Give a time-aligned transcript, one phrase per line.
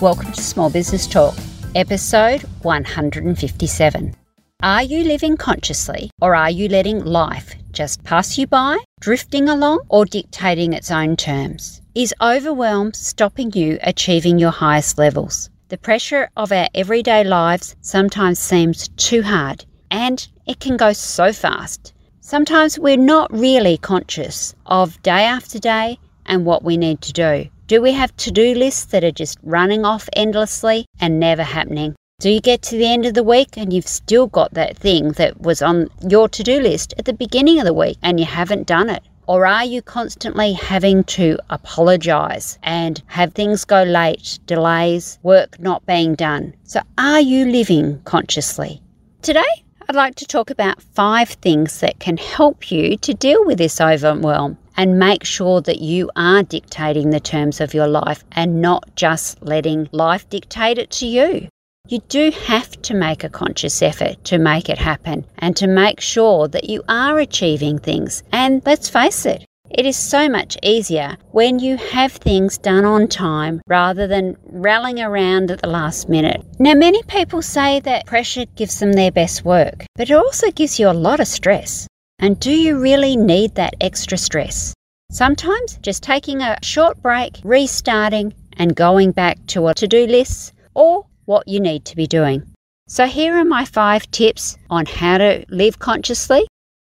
[0.00, 1.34] Welcome to Small Business Talk,
[1.74, 4.16] episode 157.
[4.62, 9.80] Are you living consciously or are you letting life just pass you by, drifting along,
[9.90, 11.82] or dictating its own terms?
[11.94, 15.50] Is overwhelm stopping you achieving your highest levels?
[15.68, 21.30] The pressure of our everyday lives sometimes seems too hard and it can go so
[21.30, 21.92] fast.
[22.20, 27.50] Sometimes we're not really conscious of day after day and what we need to do.
[27.70, 31.94] Do we have to do lists that are just running off endlessly and never happening?
[32.18, 35.12] Do you get to the end of the week and you've still got that thing
[35.12, 38.26] that was on your to do list at the beginning of the week and you
[38.26, 39.04] haven't done it?
[39.28, 45.86] Or are you constantly having to apologize and have things go late, delays, work not
[45.86, 46.54] being done?
[46.64, 48.82] So, are you living consciously?
[49.22, 53.58] Today, I'd like to talk about five things that can help you to deal with
[53.58, 58.62] this overwhelm and make sure that you are dictating the terms of your life and
[58.62, 61.46] not just letting life dictate it to you.
[61.86, 66.00] You do have to make a conscious effort to make it happen and to make
[66.00, 68.22] sure that you are achieving things.
[68.32, 73.06] And let's face it, it is so much easier when you have things done on
[73.06, 76.42] time rather than rallying around at the last minute.
[76.58, 80.80] Now, many people say that pressure gives them their best work, but it also gives
[80.80, 81.86] you a lot of stress.
[82.20, 84.74] And do you really need that extra stress?
[85.10, 90.52] Sometimes just taking a short break, restarting, and going back to a to do list
[90.74, 92.42] or what you need to be doing.
[92.88, 96.46] So, here are my five tips on how to live consciously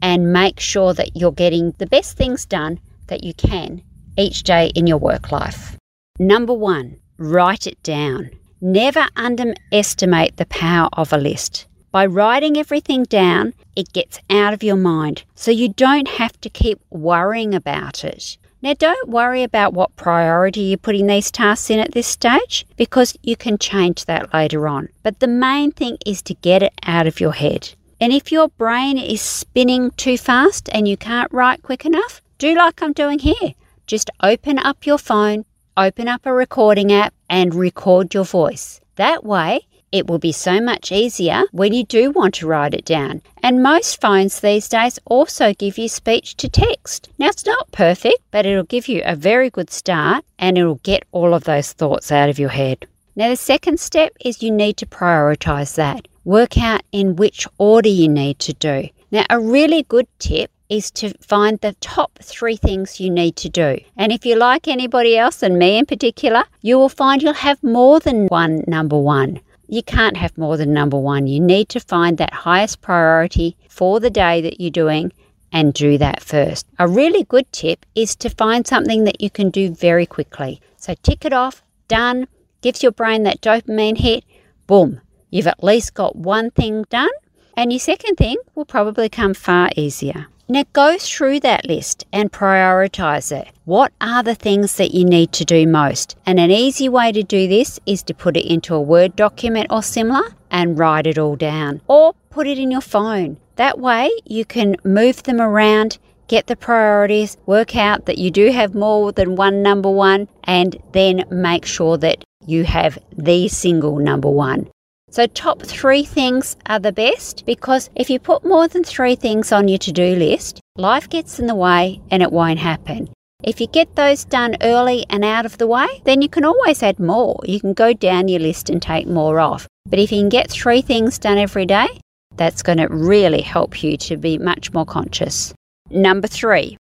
[0.00, 3.82] and make sure that you're getting the best things done that you can
[4.16, 5.76] each day in your work life.
[6.18, 8.30] Number one, write it down.
[8.60, 11.66] Never underestimate the power of a list.
[11.92, 16.48] By writing everything down, it gets out of your mind, so you don't have to
[16.48, 18.38] keep worrying about it.
[18.62, 23.16] Now, don't worry about what priority you're putting these tasks in at this stage because
[23.22, 24.90] you can change that later on.
[25.02, 27.70] But the main thing is to get it out of your head.
[28.00, 32.54] And if your brain is spinning too fast and you can't write quick enough, do
[32.54, 33.54] like I'm doing here.
[33.86, 35.44] Just open up your phone,
[35.76, 38.80] open up a recording app, and record your voice.
[38.96, 42.84] That way, it will be so much easier when you do want to write it
[42.84, 43.22] down.
[43.42, 47.08] And most phones these days also give you speech to text.
[47.18, 51.04] Now, it's not perfect, but it'll give you a very good start and it'll get
[51.12, 52.86] all of those thoughts out of your head.
[53.16, 56.06] Now, the second step is you need to prioritize that.
[56.24, 58.88] Work out in which order you need to do.
[59.10, 63.48] Now, a really good tip is to find the top three things you need to
[63.48, 63.78] do.
[63.96, 67.62] And if you like anybody else, and me in particular, you will find you'll have
[67.62, 69.40] more than one number one.
[69.72, 71.28] You can't have more than number one.
[71.28, 75.12] You need to find that highest priority for the day that you're doing
[75.52, 76.66] and do that first.
[76.80, 80.60] A really good tip is to find something that you can do very quickly.
[80.76, 82.26] So tick it off, done,
[82.62, 84.24] gives your brain that dopamine hit,
[84.66, 85.00] boom,
[85.30, 87.10] you've at least got one thing done,
[87.56, 90.26] and your second thing will probably come far easier.
[90.50, 93.46] Now go through that list and prioritize it.
[93.66, 96.16] What are the things that you need to do most?
[96.26, 99.68] And an easy way to do this is to put it into a Word document
[99.70, 101.82] or similar and write it all down.
[101.86, 103.36] Or put it in your phone.
[103.54, 108.50] That way you can move them around, get the priorities, work out that you do
[108.50, 113.98] have more than one number one, and then make sure that you have the single
[113.98, 114.68] number one.
[115.10, 119.50] So, top three things are the best because if you put more than three things
[119.50, 123.08] on your to do list, life gets in the way and it won't happen.
[123.42, 126.82] If you get those done early and out of the way, then you can always
[126.82, 127.40] add more.
[127.44, 129.66] You can go down your list and take more off.
[129.86, 131.88] But if you can get three things done every day,
[132.36, 135.52] that's going to really help you to be much more conscious.
[135.90, 136.76] Number three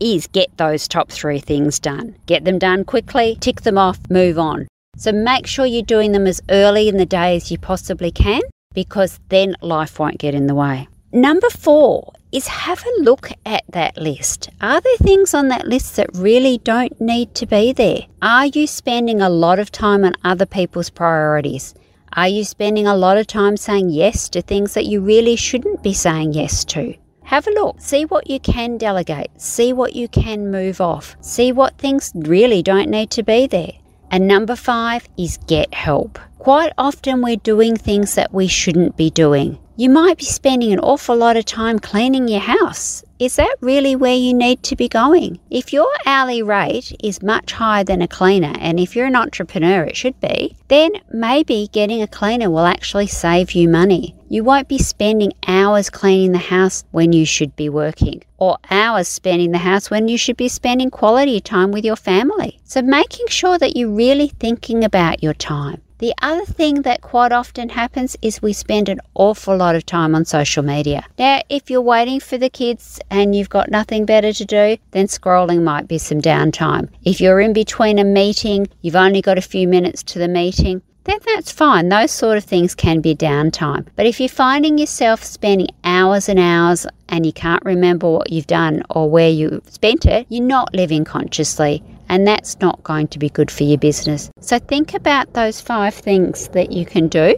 [0.00, 2.16] is get those top three things done.
[2.26, 4.68] Get them done quickly, tick them off, move on.
[4.96, 8.42] So make sure you're doing them as early in the day as you possibly can
[8.74, 10.88] because then life won't get in the way.
[11.12, 14.50] Number four is have a look at that list.
[14.60, 18.06] Are there things on that list that really don't need to be there?
[18.20, 21.74] Are you spending a lot of time on other people's priorities?
[22.14, 25.82] Are you spending a lot of time saying yes to things that you really shouldn't
[25.82, 26.94] be saying yes to?
[27.22, 31.52] Have a look, see what you can delegate, see what you can move off, see
[31.52, 33.72] what things really don't need to be there
[34.14, 36.20] And number five is get help.
[36.38, 39.58] Quite often we're doing things that we shouldn't be doing.
[39.74, 43.02] You might be spending an awful lot of time cleaning your house.
[43.18, 45.40] Is that really where you need to be going?
[45.50, 49.82] If your hourly rate is much higher than a cleaner, and if you're an entrepreneur,
[49.82, 54.14] it should be, then maybe getting a cleaner will actually save you money.
[54.34, 59.06] You won't be spending hours cleaning the house when you should be working, or hours
[59.06, 62.58] spending the house when you should be spending quality time with your family.
[62.64, 65.82] So, making sure that you're really thinking about your time.
[65.98, 70.16] The other thing that quite often happens is we spend an awful lot of time
[70.16, 71.06] on social media.
[71.16, 75.06] Now, if you're waiting for the kids and you've got nothing better to do, then
[75.06, 76.88] scrolling might be some downtime.
[77.04, 80.82] If you're in between a meeting, you've only got a few minutes to the meeting,
[81.04, 81.90] then that's fine.
[81.90, 83.86] Those sort of things can be downtime.
[83.94, 88.46] But if you're finding yourself spending hours and hours and you can't remember what you've
[88.46, 91.82] done or where you spent it, you're not living consciously.
[92.08, 94.30] And that's not going to be good for your business.
[94.40, 97.36] So think about those five things that you can do.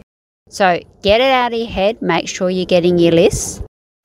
[0.49, 3.61] So get it out of your head, make sure you're getting your lists,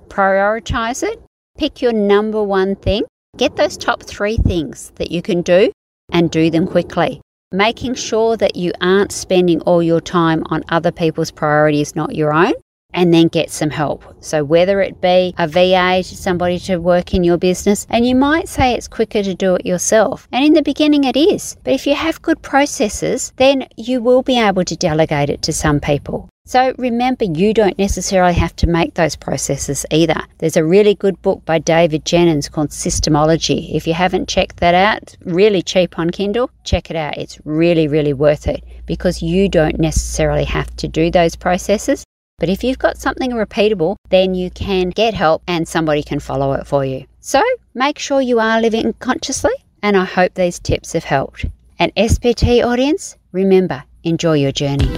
[0.09, 1.23] prioritize it,
[1.57, 3.05] pick your number one thing,
[3.37, 5.71] get those top three things that you can do
[6.11, 7.21] and do them quickly
[7.53, 12.33] making sure that you aren't spending all your time on other people's priorities, not your
[12.33, 12.55] own,
[12.95, 14.05] and then get some help.
[14.21, 18.49] So, whether it be a VA, somebody to work in your business, and you might
[18.49, 20.29] say it's quicker to do it yourself.
[20.33, 21.57] And in the beginning, it is.
[21.65, 25.53] But if you have good processes, then you will be able to delegate it to
[25.53, 26.29] some people.
[26.45, 30.21] So remember, you don't necessarily have to make those processes either.
[30.39, 33.73] There's a really good book by David Jenyns called Systemology.
[33.73, 37.17] If you haven't checked that out, really cheap on Kindle, check it out.
[37.17, 42.05] It's really, really worth it because you don't necessarily have to do those processes.
[42.43, 46.55] But if you've got something repeatable, then you can get help and somebody can follow
[46.55, 47.07] it for you.
[47.21, 47.41] So
[47.73, 51.47] make sure you are living consciously, and I hope these tips have helped.
[51.79, 54.89] And SBT audience, remember, enjoy your journey.